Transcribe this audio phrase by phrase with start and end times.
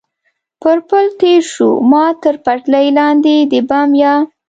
[0.61, 4.15] پر پل تېر شو، ما تر پټلۍ لاندې د بم یا.